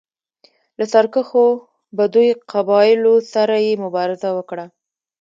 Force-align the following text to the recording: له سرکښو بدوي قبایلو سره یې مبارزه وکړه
له 0.77 0.85
سرکښو 0.93 1.45
بدوي 1.97 2.29
قبایلو 2.51 3.13
سره 3.33 3.55
یې 3.65 3.73
مبارزه 3.85 4.29
وکړه 4.37 4.65